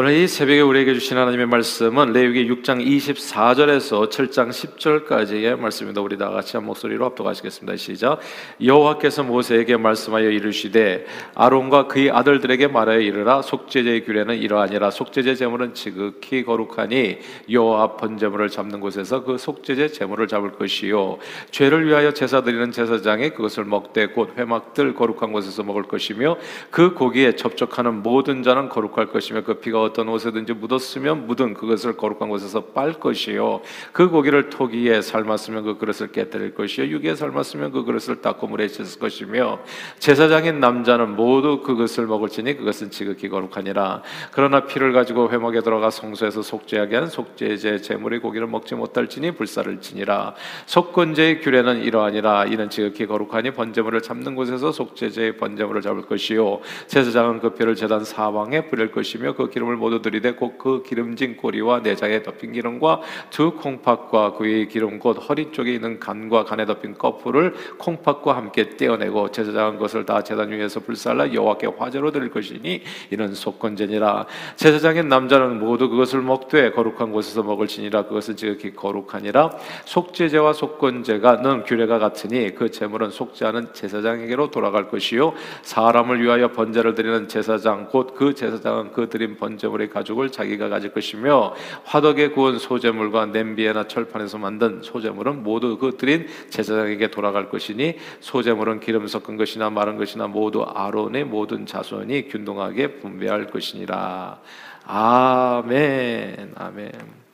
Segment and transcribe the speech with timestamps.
[0.00, 6.00] 오늘 이 새벽에 우리에게 주신 하나님의 말씀은 레위기 6장 24절에서 7장 10절까지의 말씀입니다.
[6.00, 7.76] 우리 다 같이 한 목소리로 합독하시겠습니다.
[7.76, 8.20] 시작.
[8.62, 16.44] 여호와께서 모세에게 말씀하여 이르시되 아론과 그의 아들들에게 말하여 이르라 속죄제의 규례는 이러하니라 속죄제 제물은 지극히
[16.44, 17.18] 거룩하니
[17.50, 21.18] 여호와 앞 번제물을 잡는 곳에서 그 속죄제 제물을 잡을 것이요
[21.50, 26.36] 죄를 위하여 제사 드리는 제사장이 그것을 먹되 곧 회막들 거룩한 곳에서 먹을 것이며
[26.70, 32.28] 그 고기에 접촉하는 모든 자는 거룩할 것이며 그 피가 어떤 옷에든지 묻었으면 묻은 그것을 거룩한
[32.28, 33.60] 곳에서 빨 것이요.
[33.92, 36.86] 그 고기를 토기에 삶았으면 그 그릇을 깨뜨릴 것이요.
[36.86, 39.60] 육에 삶았으면 그 그릇을 닦고 물에 씻을 것이며
[39.98, 44.02] 제사장인 남자는 모두 그것을 먹을지니 그것은 지극히 거룩하니라.
[44.32, 50.34] 그러나 피를 가지고 회막에 들어가 성소에서 속죄하게 한 속죄제 제물의 고기를 먹지 못할지니 불사를 지니라.
[50.66, 52.46] 속건제의 규례는 이러하니라.
[52.46, 56.60] 이는 지극히 거룩하니 번제물을 잡는 곳에서 속죄제의 번제물을 잡을 것이요.
[56.86, 62.22] 제사장은 그 피를 제단 사방에 뿌릴 것이며 그 기름을 모두 들이대 곧그 기름진 꼬리와 내장에
[62.22, 63.00] 덮인 기름과
[63.30, 69.30] 두 콩팥과 그의 기름 곧 허리 쪽에 있는 간과 간에 덮인 거풀을 콩팥과 함께 떼어내고
[69.30, 74.26] 제사장은 것을 다 제단 위에서 불살라 여호와께 화제로 드릴 것이니 이는 속건제니라.
[74.56, 78.04] 제사장인 남자는 모두 그것을 먹되 거룩한 곳에서 먹을지니라.
[78.06, 79.52] 그것은 지극히 거룩하니라.
[79.86, 85.32] 속죄제와 속건제가는 규례가 같으니 그 제물은 속죄하는 제사장에게로 돌아갈 것이요.
[85.62, 90.92] 사람을 위하여 번제를 드리는 제사장 곧 그 제사장은 그 드린 번제 번제물의 가죽을 자기가 가질
[90.92, 98.80] 것이며 화덕에 구운 소제물과 냄비에나 철판에서 만든 소제물은 모두 그 드린 제사장에게 돌아갈 것이니 소제물은
[98.80, 104.40] 기름 섞은 것이나 마른 것이나 모두 아론의 모든 자손이 균등하게 분배할 것이니라.
[104.86, 106.52] 아멘.
[106.54, 107.27] 아멘.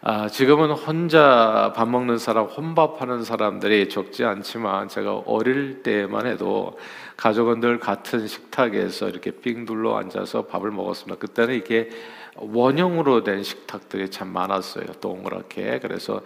[0.00, 6.78] 아, 지금은 혼자 밥 먹는 사람, 혼밥하는 사람들이 적지 않지만 제가 어릴 때만 해도
[7.16, 11.18] 가족은 늘 같은 식탁에서 이렇게 빙 둘러 앉아서 밥을 먹었습니다.
[11.18, 11.90] 그때는 이게
[12.36, 14.86] 원형으로 된 식탁들이 참 많았어요.
[15.00, 15.80] 동그랗게.
[15.80, 16.20] 그래서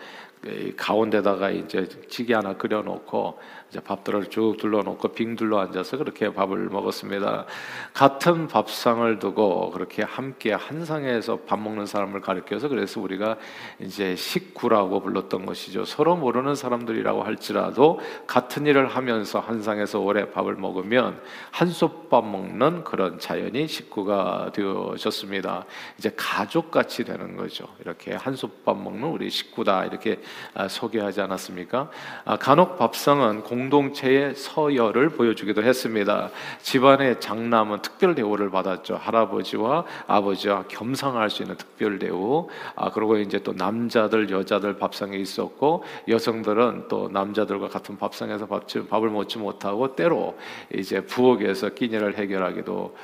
[0.77, 3.39] 가운데다가 이제 찌개 하나 끓여놓고
[3.73, 7.47] 이제 밥들을 쭉 둘러놓고 빙 둘러 앉아서 그렇게 밥을 먹었습니다.
[7.95, 13.39] 같은 밥상을 두고 그렇게 함께 한 상에서 밥 먹는 사람을 가리켜서 그래서 우리가
[13.79, 15.87] 이제 식구라고 불렀던 것이죠.
[15.87, 21.19] 서로 모르는 사람들이라고 할지라도 같은 일을 하면서 한 상에서 오래 밥을 먹으면
[21.53, 25.65] 한솥밥 먹는 그런 자연이 식구가 되어졌습니다.
[25.97, 27.67] 이제 가족같이 되는 거죠.
[27.81, 30.21] 이렇게 한솥밥 먹는 우리 식구다 이렇게
[30.53, 31.91] 아, 소개하지 않았습니까?
[32.27, 36.30] 아, 간혹 밥상은 공 공동체의 서열을 보여주기도 했습니다.
[36.62, 38.96] 집안의 장남은 특별 대우를 받았죠.
[38.96, 42.48] 할아버지와 아버지와 겸상할 수 있는 특별 대우.
[42.74, 49.11] 아 그리고 이제 또 남자들 여자들 밥상에 있었고 여성들은 또 남자들과 같은 밥상에서 밥, 밥을
[49.11, 50.36] 먹지 못하고 때로
[50.74, 52.94] 이제 부엌에서 끼니를 해결하기도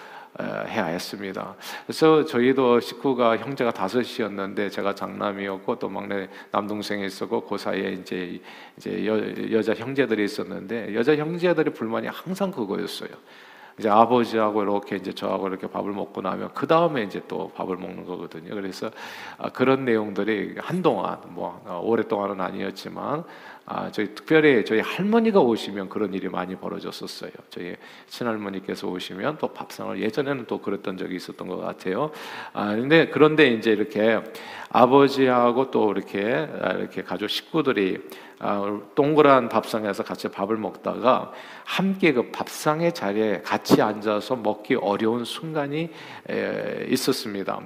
[0.41, 1.57] 해야 했습니다.
[1.87, 8.41] 그래서 저희도 식구가 형제가 다섯이었는데 제가 장남이었고 또 막내 남동생이 있었고 그 사이에 이제
[8.77, 9.19] 이제 여,
[9.53, 13.11] 여자 형제들이 있었는데 여자 형제들의 불만이 항상 그거였어요.
[13.79, 18.05] 이제 아버지하고 이렇게 이제 저하고 이렇게 밥을 먹고 나면 그 다음에 이제 또 밥을 먹는
[18.07, 18.55] 거거든요.
[18.55, 18.91] 그래서
[19.39, 23.25] 아, 그런 내용들이 한동안 뭐 어, 오랫동안은 아니었지만
[23.71, 27.31] 아, 저희 특별히 저희 할머니가 오시면 그런 일이 많이 벌어졌었어요.
[27.51, 32.11] 저희 친할머니께서 오시면 또 밥상을 예전에는 또 그랬던 적이 있었던 것 같아요.
[32.55, 34.21] 아, 근데 그런데 이제 이렇게
[34.71, 37.99] 아버지하고 또 이렇게 아, 이렇게 가족 식구들이
[38.39, 41.33] 아, 동그란 밥상에서 같이 밥을 먹다가
[41.65, 45.91] 함께 그 밥상의 자리에 같이 앉아서 먹기 어려운 순간이
[46.31, 47.61] 에, 있었습니다.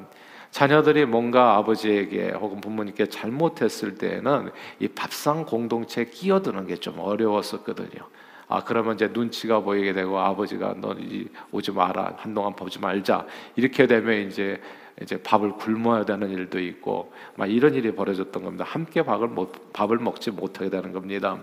[0.53, 8.07] 자녀들이 뭔가 아버지에게 혹은 부모님께 잘못했을 때는 이 밥상 공동체에 끼어드는 게 좀 어려웠었거든요.
[8.49, 10.95] 아 그러면 이제 눈치가 보이게 되고 아버지가 너
[11.53, 13.27] 오지 마라 한동안 보지 말자
[13.57, 14.61] 이렇게 되면 이제
[15.01, 18.65] 이제 밥을 굶어야 되는 일도 있고 막 이런 일이 벌어졌던 겁니다.
[18.69, 21.39] 함께 밥을 못, 밥을 먹지 못하게 되는 겁니다.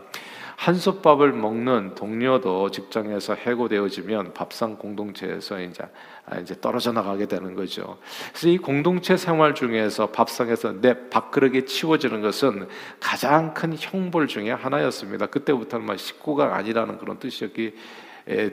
[0.60, 5.86] 한솥밥을 먹는 동료도 직장에서 해고되어지면 밥상 공동체에서 이제
[6.26, 7.98] 아, 이제 떨어져 나가게 되는 거죠.
[8.32, 12.68] 그래서 이 공동체 생활 중에서 밥상에서 내 밥그릇이 치워지는 것은
[13.00, 15.28] 가장 큰 형벌 중에 하나였습니다.
[15.28, 17.76] 그때부터는 막 식구가 아니라는 그런 뜻이었기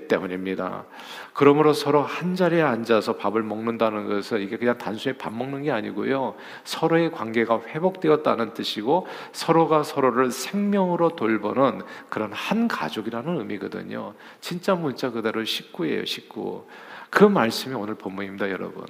[0.09, 0.85] 때문입니다.
[1.33, 6.35] 그러므로 서로 한 자리에 앉아서 밥을 먹는다는 것은 이게 그냥 단순히 밥 먹는 게 아니고요.
[6.65, 14.15] 서로의 관계가 회복되었다는 뜻이고 서로가 서로를 생명으로 돌보는 그런 한 가족이라는 의미거든요.
[14.41, 16.67] 진짜 문자 그대로 식구예요, 식구.
[17.11, 18.87] 그 말씀이 오늘 본문입니다, 여러분.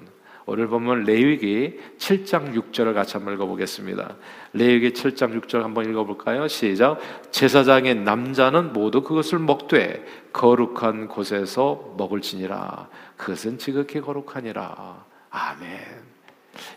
[0.48, 4.14] 오늘 보면 레위기 7장 6절을 같이 한번 읽어보겠습니다.
[4.52, 6.46] 레위기 7장 6절 한번 읽어볼까요?
[6.46, 7.00] 시작.
[7.32, 12.88] 제사장의 남자는 모두 그것을 먹되 거룩한 곳에서 먹을지니라.
[13.16, 15.04] 그것은 지극히 거룩하니라.
[15.30, 15.80] 아멘.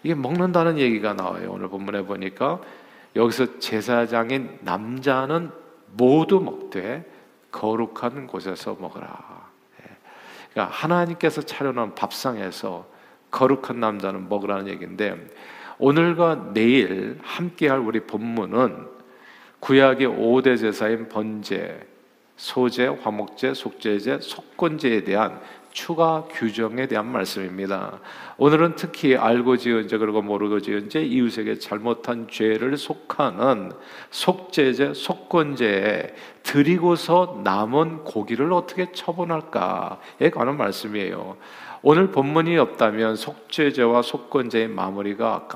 [0.01, 1.51] 이게 먹는다는 얘기가 나와요.
[1.51, 2.59] 오늘 본문에 보니까
[3.15, 5.51] 여기서 제사장인 남자는
[5.93, 7.05] 모두 먹되
[7.51, 9.47] 거룩한 곳에서 먹으라.
[9.83, 9.95] 예.
[10.53, 12.97] 그러니까 하나님께서 차려놓은 밥상에서
[13.31, 15.15] 거룩한 남자는 먹으라는 얘기인데
[15.77, 18.87] 오늘과 내일 함께할 우리 본문은
[19.59, 21.87] 구약의 5대 제사인 번제,
[22.37, 25.39] 소제, 화목제, 속제제, 속건제에 대한
[25.71, 27.99] 추가 규정에 대한 말씀입니다.
[28.37, 33.71] 오늘은 특히 알고 지은 죄 그리고 모르고 지은 죄 이웃에게 잘못한 죄를 속하는
[34.09, 41.37] 속죄제 속건제에 드리고서 남은 고기를 어떻게 처분할까에 관한 말씀이에요.
[41.81, 45.47] 오늘 본문이 없다면 속죄제와 속건제의 마무리가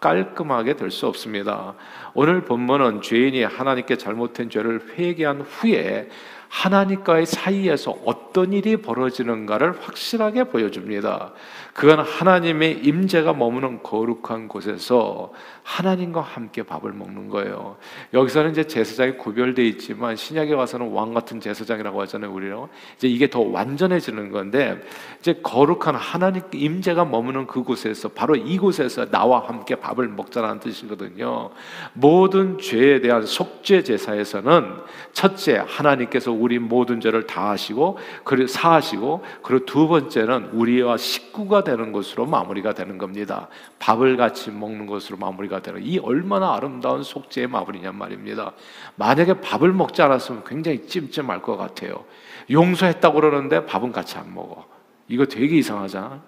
[0.00, 1.74] 깔끔하게 될 수 없습니다.
[2.14, 6.08] 오늘 본문은 죄인이 하나님께 잘못된 죄를 회개한 후에
[6.48, 11.32] 하나님과의 사이에서 어떤 일이 벌어지는가를 확실하게 보여줍니다.
[11.74, 17.76] 그건 하나님의 임재가 머무는 거룩한 곳에서 하나님과 함께 밥을 먹는 거예요.
[18.14, 22.32] 여기서는 이제 제사장이 구별돼 있지만 신약에 와서는 왕 같은 제사장이라고 하잖아요.
[22.32, 22.56] 우리는
[22.96, 24.80] 이제 이게 더 완전해지는 건데
[25.20, 31.50] 이제 거룩한 하나님 임재가 머무는 그곳에서 바로 이곳에서 나와 함께 밥을 먹자라는 뜻이거든요.
[31.92, 34.78] 모든 죄에 대한 속죄 제사에서는
[35.12, 41.92] 첫째 하나님께서 우리 모든 죄를 다 하시고 그리고 사하시고 그리고 두 번째는 우리와 식구가 되는
[41.92, 43.48] 것으로 마무리가 되는 겁니다.
[43.78, 48.52] 밥을 같이 먹는 것으로 마무리가 되는 이 얼마나 아름다운 속죄의 마무리냔 말입니다.
[48.96, 52.04] 만약에 밥을 먹지 않았으면 굉장히 찜찜할 것 같아요.
[52.50, 54.66] 용서했다고 그러는데 밥은 같이 안 먹어.
[55.08, 56.22] 이거 되게 이상하잖아.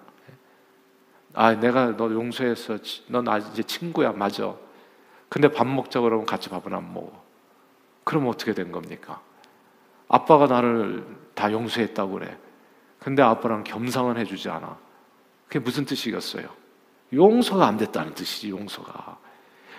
[1.33, 2.77] 아, 내가 너 용서했어.
[3.07, 4.11] 넌 이제 친구야.
[4.11, 4.53] 맞아.
[5.29, 7.23] 근데 밥 먹자 그러면 같이 밥은 안 먹어.
[8.03, 9.21] 그럼 어떻게 된 겁니까?
[10.11, 12.37] 아빠가 나를 다 용서했다고 그래.
[12.99, 14.77] 근데 아빠랑 겸상은 해주지 않아.
[15.47, 16.47] 그게 무슨 뜻이겠어요?
[17.13, 19.17] 용서가 안 됐다는 뜻이지, 용서가.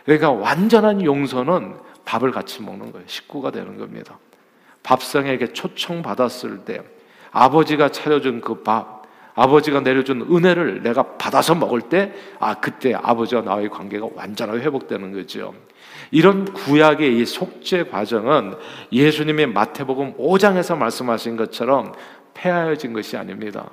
[0.05, 1.76] 그러니까 완전한 용서는
[2.06, 3.06] 밥을 같이 먹는 거예요.
[3.06, 4.19] 식구가 되는 겁니다.
[4.82, 6.82] 밥상에게 초청받았을 때
[7.31, 9.02] 아버지가 차려준 그 밥,
[9.35, 15.55] 아버지가 내려준 은혜를 내가 받아서 먹을 때, 아, 그때 아버지와 나의 관계가 완전하게 회복되는 거죠.
[16.12, 18.55] 이런 구약의 이 속죄 과정은
[18.93, 21.94] 예수님의 마태복음 5장에서 말씀하신 것처럼
[22.35, 23.70] 폐하여진 것이 아닙니다.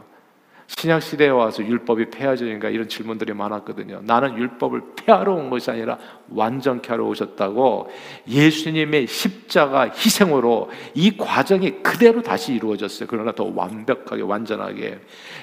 [0.68, 4.02] 신약 시대에 와서 율법이 폐하지니까 이런 질문들이 많았거든요.
[4.04, 5.98] 나는 율법을 폐하러 온 것이 아니라
[6.32, 7.90] 완전케 하러 오셨다고
[8.28, 13.08] 예수님의 십자가 희생으로 이 과정이 그대로 다시 이루어졌어요.
[13.10, 15.00] 그러나 더 완벽하게 완전하게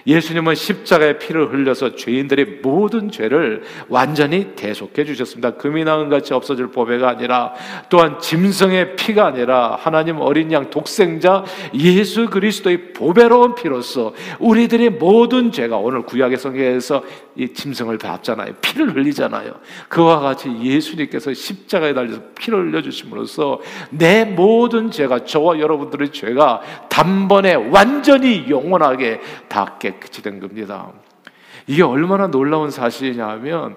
[0.06, 5.56] 예수님은 십자가의 피를 흘려서 죄인들의 모든 죄를 완전히 대속해 주셨습니다.
[5.56, 7.55] 금이 나 은 같이 없어질 법회가 아니라
[7.88, 11.44] 또한 짐승의 피가 아니라 하나님 어린 양 독생자
[11.75, 17.03] 예수 그리스도의 보배로운 피로서 우리들의 모든 죄가 오늘 구약의 성경에서
[17.35, 18.55] 이 짐승을 밟잖아요.
[18.61, 19.55] 피를 흘리잖아요.
[19.88, 27.55] 그와 같이 예 수님께서 십자가에 달려서 피를 흘려주심으로써 내 모든 죄가 저와 여러분들의 죄가 단번에
[27.55, 30.93] 완전히 영원하게 다 깨끗이 된 겁니다.
[31.67, 33.76] 이게 얼마나 놀라운 사실이냐 하면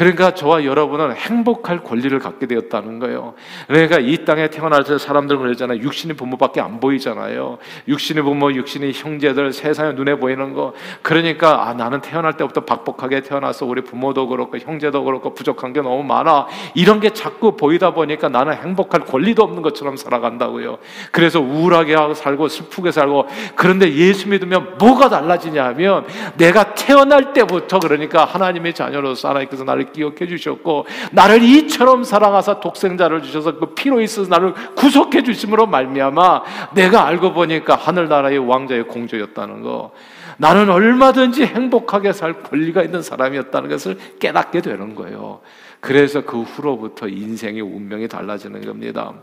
[0.00, 3.34] 그러니까 저와 여러분은 행복할 권리를 갖게 되었다는 거예요.
[3.66, 5.78] 그러니까 이 땅에 태어날 때 사람들은 그러잖아요.
[5.80, 7.58] 육신의 부모밖에 안 보이잖아요.
[7.86, 10.72] 육신의 부모, 육신의 형제들, 세상에 눈에 보이는 거.
[11.02, 16.02] 그러니까 아, 나는 태어날 때부터 박복하게 태어나서 우리 부모도 그렇고 형제도 그렇고 부족한 게 너무
[16.02, 16.46] 많아.
[16.74, 20.78] 이런 게 자꾸 보이다 보니까 나는 행복할 권리도 없는 것처럼 살아간다고요.
[21.12, 26.06] 그래서 우울하게 하고 살고 슬프게 살고 그런데 예수 믿으면 뭐가 달라지냐 하면
[26.38, 33.58] 내가 태어날 때부터 그러니까 하나님의 자녀로서 하나님께서 나를 기억해 주셨고 나를 이처럼 사랑하사 독생자를 주셔서
[33.58, 36.42] 그 피로 있어서 나를 구속해 주심으로 말미암아
[36.74, 39.92] 내가 알고 보니까 하늘나라의 왕자의 공주였다는 거
[40.40, 45.40] 나는 얼마든지 행복하게 살 권리가 있는 사람이었다는 것을 깨닫게 되는 거예요.
[45.80, 49.14] 그래서 그 후로부터 인생의 운명이 달라지는 겁니다.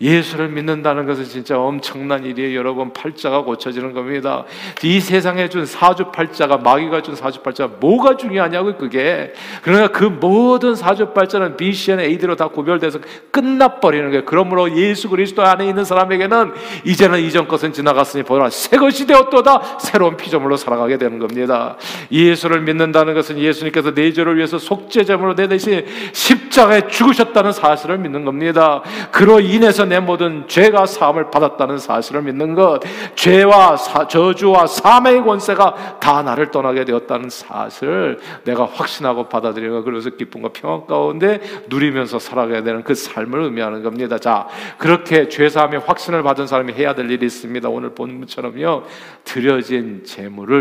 [0.00, 2.58] 예수를 믿는다는 것은 진짜 엄청난 일이에요.
[2.58, 4.44] 여러분 팔자가 고쳐지는 겁니다.
[4.82, 9.32] 이 세상에 준 사주팔자가 마귀가 준 사주팔자가 뭐가 중요하냐고 그게.
[9.62, 12.98] 그러나 그 모든 사주팔자는 BCN AD로 다 구별돼서
[13.30, 14.24] 끝나버리는 거예요.
[14.26, 16.52] 그러므로 예수 그리스도 안에 있는 사람에게는
[16.84, 21.76] 이제는 이전 것은 지나갔으니 보라 새 것이 되었도다 새로운 피조물로 살아가게 되는 겁니다.
[22.10, 28.82] 예수를 믿는다는 것은 예수님께서 내 죄를 위해서 속죄제물로 내 대신 십자가에 죽으셨다는 사실을 믿는 겁니다.
[29.10, 32.80] 그로 인해서 내 모든 죄가 사함을 받았다는 사실을 믿는 것,
[33.14, 40.10] 죄와 사, 저주와 사매의 권세가 다 나를 떠나게 되었다는 사실을 내가 확신하고 받아들이는 것, 그래서
[40.10, 44.18] 기쁨과 평안 가운데 누리면서 살아가야 되는 그 삶을 의미하는 겁니다.
[44.18, 44.46] 자,
[44.78, 47.68] 그렇게 죄사함의 확신을 받은 사람이 해야 될 일이 있습니다.
[47.68, 48.84] 오늘 본문처럼요,
[49.24, 50.51] 드려진 재물을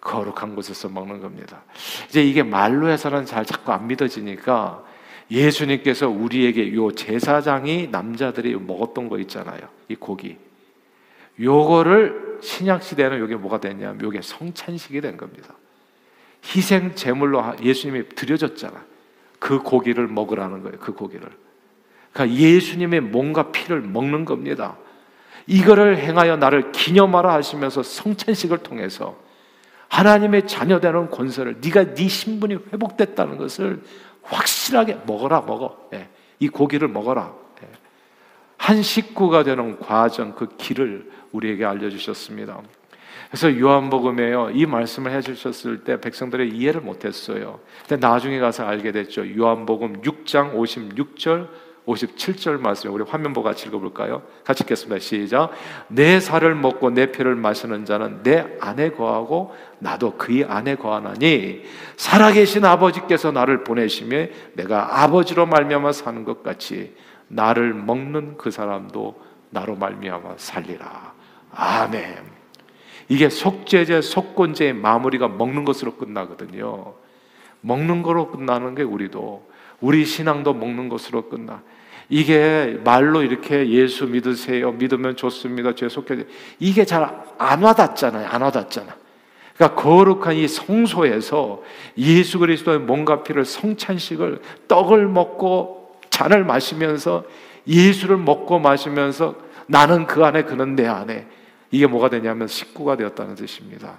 [0.00, 1.62] 거룩한 곳에서 먹는 겁니다.
[2.08, 4.84] 이제 이게 말로 해서는 잘 자꾸 안 믿어지니까
[5.30, 9.60] 예수님께서 우리에게 요 제사장이 남자들이 먹었던 거 있잖아요.
[9.88, 10.36] 이 고기.
[11.40, 15.54] 요거를 신약 시대는 요게 뭐가 됐냐면 요게 성찬식이 된 겁니다.
[16.44, 18.84] 희생 제물로 예수님이 드려졌잖아.
[19.38, 20.78] 그 고기를 먹으라는 거예요.
[20.78, 21.28] 그 고기를.
[22.12, 24.76] 그러니까 예수님의 몸과 피를 먹는 겁니다.
[25.46, 29.16] 이거를 행하여 나를 기념하라 하시면서 성찬식을 통해서
[29.88, 33.82] 하나님의 자녀되는 권세를 네가 네 신분이 회복됐다는 것을
[34.22, 35.88] 확실하게 먹어라 먹어.
[35.92, 36.08] 예.
[36.38, 37.32] 이 고기를 먹어라.
[37.62, 37.68] 예.
[38.56, 42.60] 한 식구가 되는 과정 그 길을 우리에게 알려주셨습니다.
[43.28, 47.60] 그래서 요한복음에요 이 말씀을 해주셨을 때 백성들이 이해를 못했어요.
[47.86, 49.36] 근데 나중에 가서 알게 됐죠.
[49.36, 51.48] 요한복음 6장 56절
[51.86, 54.22] 57절 말씀 우리 화면 보고 같이 읽어볼까요?
[54.44, 55.00] 같이 읽겠습니다.
[55.00, 55.50] 시작.
[55.88, 61.62] 내 살을 먹고 내 피를 마시는 자는 내 안에 거하고 나도 그의 안에 거하나니
[61.96, 66.94] 살아계신 아버지께서 나를 보내심에 내가 아버지로 말미암아 사는 것 같이
[67.28, 69.20] 나를 먹는 그 사람도
[69.50, 71.14] 나로 말미암아 살리라.
[71.54, 72.32] 아멘.
[73.08, 76.94] 이게 속죄제, 속건제의 마무리가 먹는 것으로 끝나거든요.
[77.60, 79.50] 먹는 거로 끝나는 게 우리도
[79.82, 81.62] 우리 신앙도 먹는 것으로 끝나.
[82.08, 84.72] 이게 말로 이렇게 예수 믿으세요.
[84.72, 85.74] 믿으면 좋습니다.
[85.74, 86.24] 죄 속해.
[86.58, 88.28] 이게 잘 안 와닿잖아요.
[88.28, 88.96] 안 와닿잖아.
[89.54, 91.62] 그러니까 거룩한 이 성소에서
[91.98, 97.24] 예수 그리스도의 몸과 피를 성찬식을 떡을 먹고 잔을 마시면서
[97.66, 99.34] 예수를 먹고 마시면서
[99.66, 101.26] 나는 그 안에 그는 내 안에
[101.70, 103.98] 이게 뭐가 되냐면 식구가 되었다는 뜻입니다.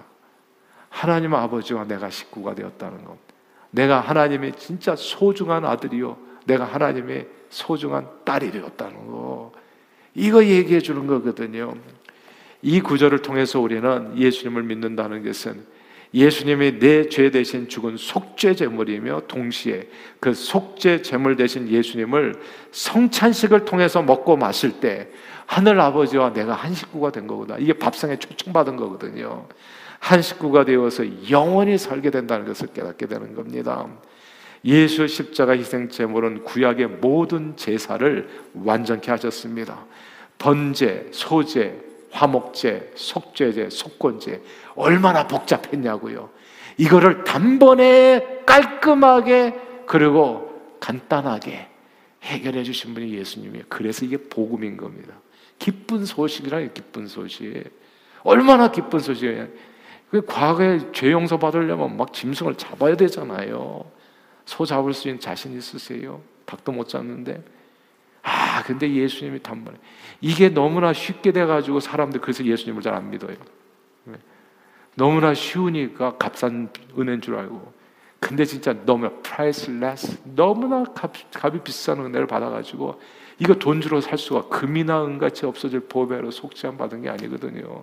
[0.88, 3.16] 하나님 아버지와 내가 식구가 되었다는 것.
[3.74, 6.16] 내가 하나님의 진짜 소중한 아들이요.
[6.46, 9.52] 내가 하나님의 소중한 딸이 되었다는 거.
[10.14, 11.74] 이거 얘기해 주는 거거든요.
[12.62, 15.64] 이 구절을 통해서 우리는 예수님을 믿는다는 것은
[16.14, 19.88] 예수님이 내 죄 대신 죽은 속죄 제물이며 동시에
[20.20, 22.36] 그 속죄 제물 대신 예수님을
[22.70, 25.08] 성찬식을 통해서 먹고 마실 때
[25.46, 27.56] 하늘 아버지와 내가 한 식구가 된 거구나.
[27.58, 29.46] 이게 밥상에 초청받은 거거든요.
[30.04, 33.88] 한 식구가 되어서 영원히 살게 된다는 것을 깨닫게 되는 겁니다.
[34.66, 39.86] 예수 십자가 희생 제물은 구약의 모든 제사를 완전케 하셨습니다.
[40.36, 41.80] 번제, 소제,
[42.10, 44.42] 화목제, 속죄제, 속건제
[44.74, 46.28] 얼마나 복잡했냐고요.
[46.76, 51.68] 이거를 단번에 깔끔하게 그리고 간단하게
[52.24, 53.64] 해결해 주신 분이 예수님이에요.
[53.70, 55.14] 그래서 이게 복음인 겁니다.
[55.58, 57.64] 기쁜 소식이라 기쁜 소식.
[58.22, 59.73] 얼마나 기쁜 소식이에요.
[60.14, 63.84] 그 과거에 죄 용서 받으려면 막 짐승을 잡아야 되잖아요.
[64.44, 66.20] 소 잡을 수 있는 자신 있으세요?
[66.46, 67.42] 닭도 못 잡는데.
[68.22, 69.76] 아, 근데 예수님이 단번에.
[70.20, 73.34] 이게 너무나 쉽게 돼가지고 사람들 그래서 예수님을 잘 안 믿어요.
[74.94, 77.72] 너무나 쉬우니까 값싼 은혜인 줄 알고.
[78.20, 83.00] 근데 진짜 너무 priceless, 너무나 값, 값이 비싼 은혜를 받아가지고
[83.40, 87.82] 이거 돈 주러 살 수가 금이나 은같이 없어질 보배로 속죄함 받은 게 아니거든요.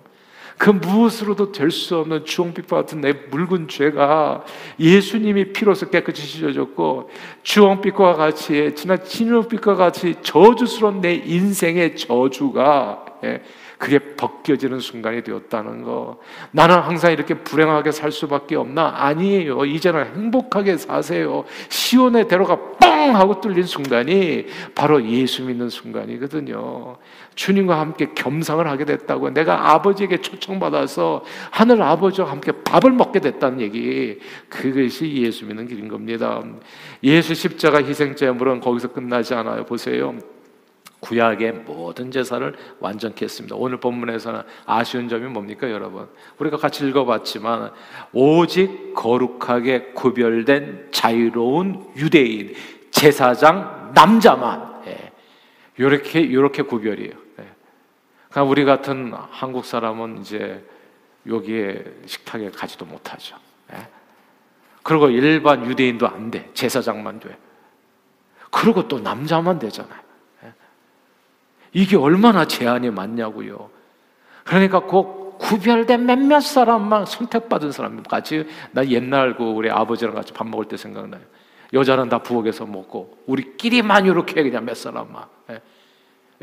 [0.58, 4.44] 그 무엇으로도 될 수 없는 주홍빛과 같은 내 묽은 죄가
[4.78, 7.10] 예수님이 피로서 깨끗이 씻어졌고
[7.42, 13.42] 주홍빛과 같이 지난 진홍빛과 같이 저주스러운 내 인생의 저주가 예,
[13.78, 16.18] 그게 벗겨지는 순간이 되었다는 거.
[16.50, 18.92] 나는 항상 이렇게 불행하게 살 수밖에 없나?
[18.96, 19.64] 아니에요.
[19.64, 21.44] 이제는 행복하게 사세요.
[21.68, 22.56] 시온의 대로가
[23.02, 26.96] 뻥 하고 뚫린 순간이 바로 예수 믿는 순간이거든요.
[27.34, 29.30] 주님과 함께 겸상을 하게 됐다고.
[29.30, 34.20] 내가 아버지에게 초청받아서 하늘 아버지와 함께 밥을 먹게 됐다는 얘기.
[34.48, 36.42] 그것이 예수 믿는 길인 겁니다.
[37.02, 39.64] 예수 십자가 희생제물은 거기서 끝나지 않아요.
[39.64, 40.14] 보세요.
[41.00, 43.56] 구약의 모든 제사를 완전케 했습니다.
[43.58, 46.06] 오늘 본문에서는 아쉬운 점이 뭡니까, 여러분?
[46.38, 47.72] 우리가 같이 읽어봤지만
[48.12, 52.54] 오직 거룩하게 구별된 자유로운 유대인
[53.02, 54.84] 제사장 남자만
[55.76, 56.22] 이렇게 예.
[56.22, 57.10] 이렇게 구별이에요.
[57.10, 57.48] 예.
[58.28, 60.64] 그러니까 우리 같은 한국 사람은 이제
[61.26, 63.36] 여기에 식탁에 가지도 못하죠.
[63.72, 63.88] 예.
[64.84, 66.48] 그리고 일반 유대인도 안 돼.
[66.54, 67.36] 제사장만 돼.
[68.52, 70.00] 그리고 또 남자만 되잖아요.
[71.72, 73.68] 이게 얼마나 제한이 많냐고요.
[74.44, 80.66] 그러니까 꼭 구별된 몇몇 사람만 선택받은 사람같이 나 옛날 그 우리 아버지랑 같이 밥 먹을
[80.66, 81.22] 때 생각나요.
[81.72, 85.24] 여자는 다 부엌에서 먹고 우리끼리만 이렇게 그냥 몇 사람만.
[85.50, 85.60] 예.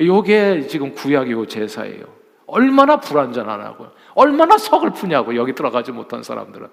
[0.06, 2.06] 요게 지금 구약이고 제사예요.
[2.48, 3.92] 얼마나 불안전하냐고요.
[4.16, 6.68] 얼마나 서글프냐고 여기 들어가지 못한 사람들은.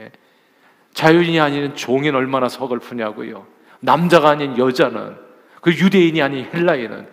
[0.00, 0.12] 예.
[0.94, 3.46] 자유인이 아닌 종인 얼마나 서글프냐고요.
[3.80, 5.16] 남자가 아닌 여자는
[5.60, 7.08] 그 유대인이 아닌 헬라인은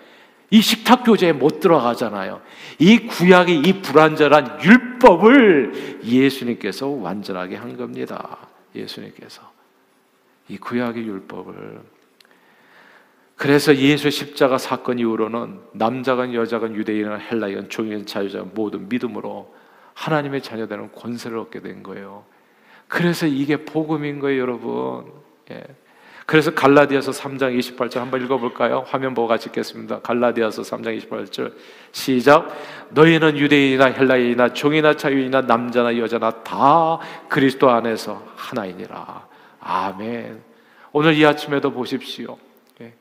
[0.51, 2.41] 이 식탁 교제에 못 들어가잖아요.
[2.79, 8.37] 이 구약의 이 불완전한 율법을 예수님께서 완전하게 한 겁니다.
[8.73, 9.54] 예수님께서
[10.47, 11.81] 이 구약의 율법을
[13.35, 19.53] 그래서 예수 십자가 사건 이후로는 남자건 여자건 유대인은 헬라인 종인 자유자 모든 믿음으로
[19.93, 22.23] 하나님의 자녀되는 권세를 얻게 된 거예요.
[22.87, 25.11] 그래서 이게 복음인 거예요, 여러분.
[25.51, 25.63] 예.
[26.25, 28.83] 그래서 갈라디아서 3장 28절 한번 읽어볼까요?
[28.87, 29.99] 화면 보고 같이 읽겠습니다.
[29.99, 31.53] 갈라디아서 3장 28절
[31.91, 32.49] 시작.
[32.89, 36.99] 너희는 유대인이나 헬라인이나 종이나 자유인이나 남자나 여자나 다
[37.29, 39.34] 그리스도 안에서 하나이니라.
[39.65, 40.43] 아멘.
[40.91, 42.37] 오늘 이 아침에도 보십시오.
[42.81, 42.93] 예.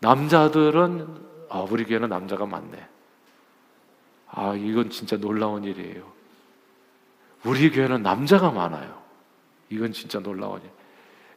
[0.00, 2.86] 남자들은 아, 우리 교회는 남자가 많네.
[4.30, 6.12] 아, 이건 진짜 놀라운 일이에요.
[7.44, 9.02] 우리 교회는 남자가 많아요.
[9.70, 10.68] 이건 진짜 놀라운 일.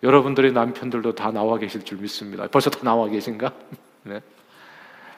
[0.04, 2.46] 여러분들의 남편들도 다 나와 계실 줄 믿습니다.
[2.48, 3.54] 벌써 다 나와 계신가?
[4.04, 4.22] 네.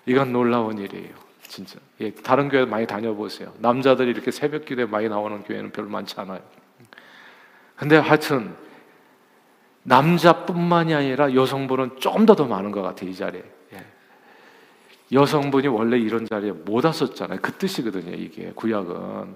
[0.06, 1.16] 이건 놀라운 일이에요.
[1.42, 1.80] 진짜.
[2.02, 3.52] 예, 다른 교회 많이 다녀보세요.
[3.58, 6.42] 남자들이 이렇게 새벽 기도에 많이 나오는 교회는 별로 많지 않아요.
[7.76, 8.56] 근데 하여튼,
[9.90, 13.44] 남자뿐만이 아니라 여성분은 좀 더 더 많은 것 같아요, 이 자리에.
[13.74, 13.86] 예.
[15.12, 17.40] 여성분이 원래 이런 자리에 못 왔었잖아요.
[17.42, 18.52] 그 뜻이거든요, 이게.
[18.54, 19.36] 구약은.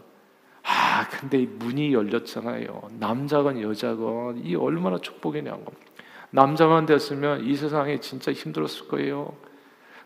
[0.66, 2.90] 아, 근데 이 문이 열렸잖아요.
[3.00, 5.74] 남자건 여자건 이 얼마나 축복이냐고.
[6.30, 9.34] 남자만 됐으면 이 세상이 진짜 힘들었을 거예요.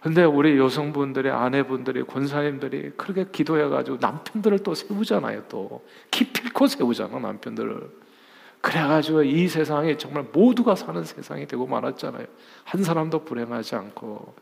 [0.02, 5.44] 근데 우리 여성분들의 아내분들이 권사님들이 그렇게 기도해가지고 남편들을 또 세우잖아요.
[5.50, 8.07] 또 기필코 세우잖아 남편들을.
[8.62, 12.26] 그래가지고 이 세상이 정말 모두가 사는 세상이 되고 말았잖아요.
[12.64, 14.36] 한 사람도 불행하지 않고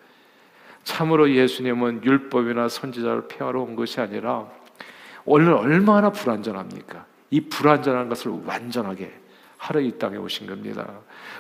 [0.83, 4.47] 참으로 예수님은 율법이나 선지자를 폐하러 온 것이 아니라
[5.25, 7.05] 오늘 얼마나 불완전합니까?
[7.31, 9.11] 이 불완전한 것을 완전하게
[9.57, 10.87] 하러 이 땅에 오신 겁니다.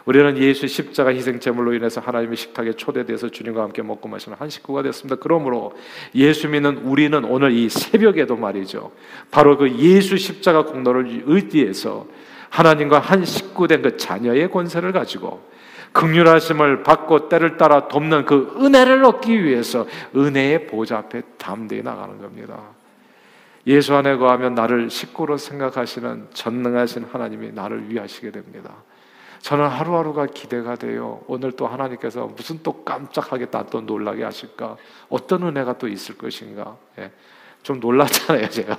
[0.05, 4.81] 우리는 예수 십자가 희생 제물로 인해서 하나님의 식탁에 초대돼서 주님과 함께 먹고 마시는 한 식구가
[4.81, 5.17] 됐습니다.
[5.17, 5.73] 그러므로
[6.15, 8.91] 예수 믿는 우리는 오늘 이 새벽에도 말이죠.
[9.29, 12.07] 바로 그 예수 십자가 공로를 의지해서
[12.49, 15.43] 하나님과 한 식구 된 그 자녀의 권세를 가지고
[15.91, 22.59] 극률하심을 받고 때를 따라 돕는 그 은혜를 얻기 위해서 은혜의 보좌 앞에 담대히 나가는 겁니다.
[23.67, 28.71] 예수 안에 거하면 나를 식구로 생각하시는 전능하신 하나님이 나를 위하시게 됩니다.
[29.39, 31.21] 저는 하루하루가 기대가 돼요.
[31.27, 34.77] 오늘 또 하나님께서 무슨 또 깜짝하게 나또 놀라게 하실까?
[35.09, 36.75] 어떤 은혜가 또 있을 것인가?
[36.99, 37.11] 예.
[37.63, 38.77] 좀 놀랐잖아요, 제가.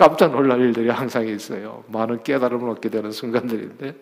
[0.00, 1.84] 깜짝 놀랄 일들이 항상 있어요.
[1.88, 3.94] 많은 깨달음을 얻게 되는 순간들인데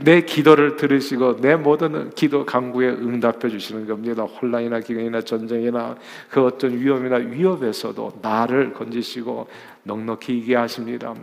[0.00, 4.22] 내 기도를 들으시고 내 모든 기도 강구에 응답해 주시는 겁니다.
[4.22, 5.96] 혼란이나 기근이나 전쟁이나
[6.30, 9.46] 그 어떤 위험이나 위협에서도 나를 건지시고
[9.86, 11.14] 넉넉히 이게 하십니다.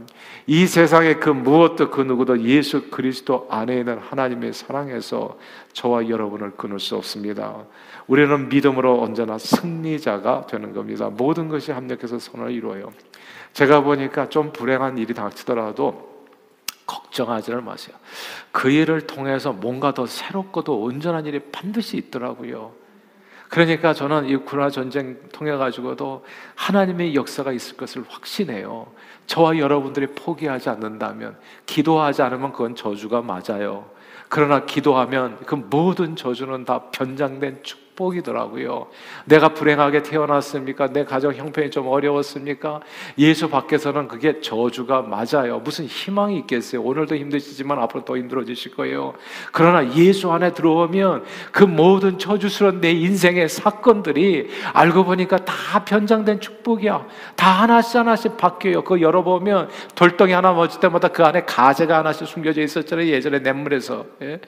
[0.47, 5.38] 이 세상의 그 무엇도 그 누구도 예수 그리스도 안에 있는 하나님의 사랑에서
[5.73, 7.65] 저와 여러분을 끊을 수 없습니다.
[8.08, 11.10] 우리는 믿음으로 언제나 승리자가 되는 겁니다.
[11.10, 12.91] 모든 것이 합력해서 선을 이루어요.
[13.52, 16.13] 제가 보니까 좀 불행한 일이 닥치더라도
[16.86, 17.95] 걱정하지를 마세요.
[18.52, 22.82] 그 일을 통해서 뭔가 더 새롭고도 온전한 일이 반드시 있더라고요.
[23.53, 28.87] 그러니까 저는 이 우크라 전쟁 통해 가지고도 하나님의 역사가 있을 것을 확신해요.
[29.27, 31.37] 저와 여러분들이 포기하지 않는다면,
[31.67, 33.85] 기도하지 않으면 그건 저주가 맞아요.
[34.27, 38.88] 그러나 기도하면 그 모든 저주는 다 변장된 축 축복이더라고요.
[39.25, 40.88] 내가 불행하게 태어났습니까?
[40.88, 42.82] 내 가정 형편이 좀 어려웠습니까?
[43.17, 45.60] 예수 밖에서는 그게 저주가 맞아요.
[45.60, 46.82] 무슨 희망이 있겠어요?
[46.82, 49.13] 오늘도 힘드시지만 앞으로 더 힘들어지실 거예요.
[49.51, 57.06] 그러나 예수 안에 들어오면 그 모든 저주스러운 내 인생의 사건들이 알고 보니까 다 변장된 축복이야.
[57.36, 58.84] 다 하나씩 하나씩 바뀌어요.
[58.84, 63.08] 그거 열어보면 돌덩이 하나 맞을 때마다 그 안에 가재가 하나씩 숨겨져 있었잖아요.
[63.08, 64.06] 예전에 냇물에서.
[64.21, 64.39] 예?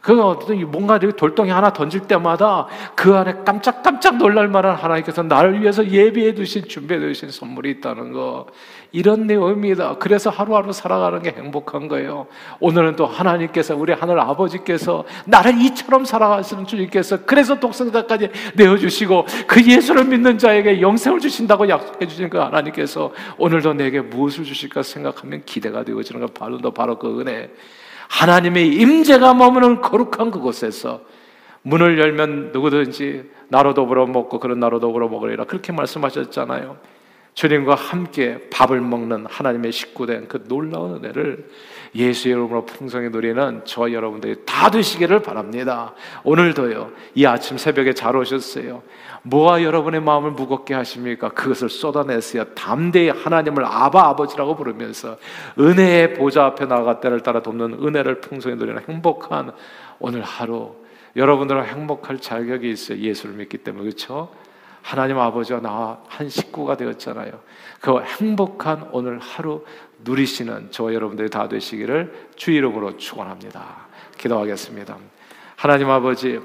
[0.00, 5.86] 그 어떤 뭔가 돌덩이 하나 던질 때마다 그 안에 깜짝깜짝 놀랄 만한 하나님께서 나를 위해서
[5.86, 8.46] 예비해 두신 준비해 두신 선물이 있다는 거
[8.92, 9.96] 이런 내용입니다.
[9.98, 12.26] 그래서 하루하루 살아가는 게 행복한 거예요.
[12.60, 19.62] 오늘은 또 하나님께서 우리 하늘 아버지께서 나를 이처럼 살아가시는 주님께서 그래서 독생자까지 내어 주시고 그
[19.62, 25.84] 예수를 믿는 자에게 영생을 주신다고 약속해 주신 그 하나님께서 오늘도 내게 무엇을 주실까 생각하면 기대가
[25.84, 27.50] 되어지는 것 바로 바로 그 은혜.
[28.10, 31.00] 하나님의 임재가 머무는 거룩한 그곳에서
[31.62, 36.76] 문을 열면 누구든지 나로 더불어 먹고 그런 나로 더불어 먹으리라 그렇게 말씀하셨잖아요.
[37.34, 41.48] 주님과 함께 밥을 먹는 하나님의 식구된 그 놀라운 은혜를
[41.94, 45.94] 예수 이름으로 풍성히 누리는 저 여러분들이 다 되시기를 바랍니다.
[46.22, 48.82] 오늘도요, 이 아침 새벽에 잘 오셨어요.
[49.22, 51.30] 뭐가 여러분의 마음을 무겁게 하십니까?
[51.30, 52.44] 그것을 쏟아내세요.
[52.54, 55.18] 담대히 하나님을 아바 아버지라고 부르면서
[55.58, 59.52] 은혜의 보좌 앞에 나아가 때를 따라 돕는 은혜를 풍성히 누리는 행복한
[59.98, 60.74] 오늘 하루
[61.16, 62.98] 여러분들은 행복할 자격이 있어요.
[62.98, 64.30] 예수를 믿기 때문에 그렇죠?
[64.82, 67.32] 하나님 아버지와 나와 한 식구가 되었잖아요.
[67.80, 69.64] 그 행복한 오늘 하루
[70.04, 73.88] 누리시는 저 여러분들이 다 되시기를 주 이름으로 축원합니다.
[74.18, 74.96] 기도하겠습니다.
[75.56, 76.40] 하나님 아버지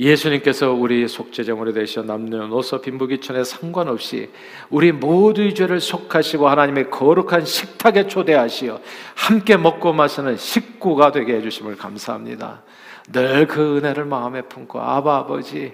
[0.00, 4.30] 예수님께서 우리 속죄정으로 되셔 남녀노소 빈부귀천에 상관없이
[4.70, 8.80] 우리 모두의 죄를 속하시고 하나님의 거룩한 식탁에 초대하시어
[9.14, 12.62] 함께 먹고 마시는 식구가 되게 해주심을 감사합니다.
[13.12, 15.72] 늘 그 은혜를 마음에 품고 아바 아버지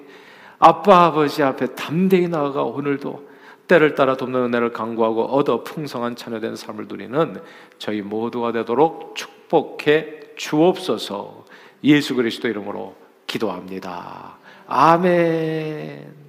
[0.58, 3.28] 아빠 아버지 앞에 담대히 나아가 오늘도
[3.68, 7.42] 때를 따라 돕는 은혜를 강구하고 얻어 풍성한 자녀된 삶을 누리는
[7.78, 11.44] 저희 모두가 되도록 축복해 주옵소서
[11.84, 14.38] 예수 그리스도 이름으로 기도합니다.
[14.66, 16.27] 아멘.